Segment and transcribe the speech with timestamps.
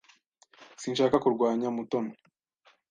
[0.81, 2.13] Sinshaka kurwanya Mutoni.